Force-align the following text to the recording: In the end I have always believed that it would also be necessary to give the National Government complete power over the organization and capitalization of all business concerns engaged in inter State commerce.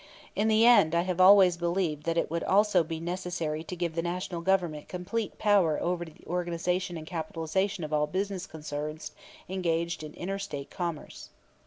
In 0.35 0.47
the 0.47 0.65
end 0.65 0.95
I 0.95 1.01
have 1.03 1.21
always 1.21 1.57
believed 1.57 2.05
that 2.05 2.17
it 2.17 2.31
would 2.31 2.43
also 2.43 2.83
be 2.83 2.99
necessary 2.99 3.63
to 3.65 3.75
give 3.75 3.93
the 3.93 4.01
National 4.01 4.41
Government 4.41 4.87
complete 4.87 5.37
power 5.37 5.79
over 5.79 6.03
the 6.05 6.25
organization 6.25 6.97
and 6.97 7.05
capitalization 7.05 7.83
of 7.83 7.93
all 7.93 8.07
business 8.07 8.47
concerns 8.47 9.11
engaged 9.47 10.01
in 10.01 10.15
inter 10.15 10.39
State 10.39 10.71
commerce. 10.71 11.29